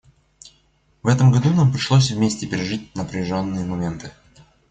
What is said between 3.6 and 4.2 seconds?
моменты.